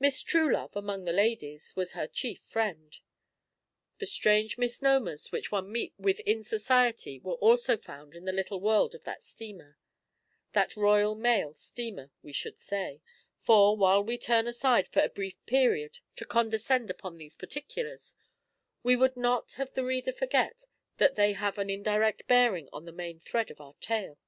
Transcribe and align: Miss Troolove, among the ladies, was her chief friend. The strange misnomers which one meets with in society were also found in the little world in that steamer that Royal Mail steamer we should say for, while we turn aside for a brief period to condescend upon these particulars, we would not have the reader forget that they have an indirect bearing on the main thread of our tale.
Miss 0.00 0.24
Troolove, 0.24 0.74
among 0.74 1.04
the 1.04 1.12
ladies, 1.12 1.76
was 1.76 1.92
her 1.92 2.08
chief 2.08 2.40
friend. 2.40 2.98
The 3.98 4.06
strange 4.08 4.58
misnomers 4.58 5.30
which 5.30 5.52
one 5.52 5.70
meets 5.70 5.94
with 6.00 6.18
in 6.26 6.42
society 6.42 7.20
were 7.20 7.34
also 7.36 7.76
found 7.76 8.16
in 8.16 8.24
the 8.24 8.32
little 8.32 8.58
world 8.60 8.96
in 8.96 9.02
that 9.04 9.22
steamer 9.22 9.78
that 10.52 10.74
Royal 10.76 11.14
Mail 11.14 11.54
steamer 11.54 12.10
we 12.24 12.32
should 12.32 12.58
say 12.58 13.02
for, 13.40 13.76
while 13.76 14.02
we 14.02 14.18
turn 14.18 14.48
aside 14.48 14.88
for 14.88 14.98
a 14.98 15.08
brief 15.08 15.36
period 15.46 16.00
to 16.16 16.24
condescend 16.24 16.90
upon 16.90 17.16
these 17.16 17.36
particulars, 17.36 18.16
we 18.82 18.96
would 18.96 19.16
not 19.16 19.52
have 19.52 19.74
the 19.74 19.84
reader 19.84 20.10
forget 20.10 20.64
that 20.96 21.14
they 21.14 21.34
have 21.34 21.56
an 21.56 21.70
indirect 21.70 22.26
bearing 22.26 22.68
on 22.72 22.84
the 22.84 22.90
main 22.90 23.20
thread 23.20 23.48
of 23.48 23.60
our 23.60 23.74
tale. 23.80 24.18